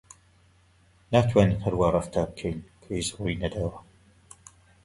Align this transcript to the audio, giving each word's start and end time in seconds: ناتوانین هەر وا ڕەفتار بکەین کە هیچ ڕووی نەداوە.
ناتوانین 1.11 1.59
هەر 1.63 1.73
وا 1.79 1.87
ڕەفتار 1.95 2.27
بکەین 2.31 2.57
کە 2.81 2.89
هیچ 2.97 3.07
ڕووی 3.15 3.39
نەداوە. 3.41 3.79